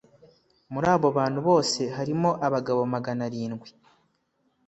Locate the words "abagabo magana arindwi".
2.45-3.69